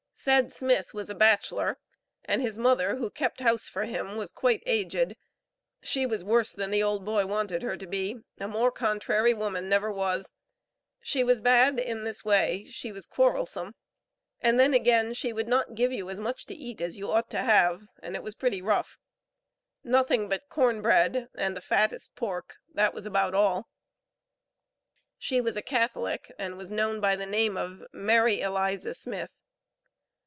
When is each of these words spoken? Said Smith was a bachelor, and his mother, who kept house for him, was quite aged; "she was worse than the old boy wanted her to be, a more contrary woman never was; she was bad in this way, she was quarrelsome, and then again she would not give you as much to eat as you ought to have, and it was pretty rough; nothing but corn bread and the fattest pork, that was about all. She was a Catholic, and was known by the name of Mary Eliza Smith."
Said 0.13 0.51
Smith 0.51 0.93
was 0.93 1.09
a 1.09 1.15
bachelor, 1.15 1.79
and 2.25 2.43
his 2.43 2.55
mother, 2.55 2.97
who 2.97 3.09
kept 3.09 3.39
house 3.39 3.67
for 3.67 3.85
him, 3.85 4.17
was 4.17 4.31
quite 4.31 4.61
aged; 4.67 5.15
"she 5.81 6.05
was 6.05 6.23
worse 6.23 6.51
than 6.53 6.69
the 6.69 6.83
old 6.83 7.03
boy 7.03 7.25
wanted 7.25 7.63
her 7.63 7.75
to 7.75 7.87
be, 7.87 8.17
a 8.37 8.47
more 8.47 8.71
contrary 8.71 9.33
woman 9.33 9.67
never 9.67 9.91
was; 9.91 10.31
she 11.01 11.23
was 11.23 11.41
bad 11.41 11.79
in 11.79 12.03
this 12.03 12.23
way, 12.23 12.65
she 12.69 12.91
was 12.91 13.07
quarrelsome, 13.07 13.73
and 14.41 14.59
then 14.59 14.75
again 14.75 15.15
she 15.15 15.33
would 15.33 15.47
not 15.47 15.73
give 15.73 15.91
you 15.91 16.07
as 16.07 16.19
much 16.19 16.45
to 16.45 16.53
eat 16.53 16.81
as 16.81 16.97
you 16.97 17.09
ought 17.09 17.29
to 17.31 17.41
have, 17.41 17.81
and 18.03 18.15
it 18.15 18.21
was 18.21 18.35
pretty 18.35 18.61
rough; 18.61 18.99
nothing 19.83 20.29
but 20.29 20.49
corn 20.49 20.83
bread 20.83 21.29
and 21.33 21.57
the 21.57 21.61
fattest 21.61 22.13
pork, 22.15 22.57
that 22.71 22.93
was 22.93 23.07
about 23.07 23.33
all. 23.33 23.67
She 25.17 25.41
was 25.41 25.57
a 25.57 25.63
Catholic, 25.63 26.31
and 26.37 26.57
was 26.59 26.69
known 26.69 26.99
by 27.01 27.15
the 27.15 27.25
name 27.25 27.57
of 27.57 27.83
Mary 27.91 28.41
Eliza 28.41 28.93
Smith." 28.93 29.41